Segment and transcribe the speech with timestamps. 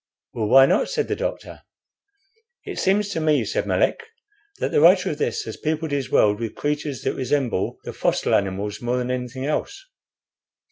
[0.33, 1.61] '""Well, why not?" said the doctor.
[2.65, 4.01] "It seems to me," said Melick,
[4.57, 8.33] "that the writer of this has peopled his world with creatures that resemble the fossil
[8.33, 9.85] animals more than anything else."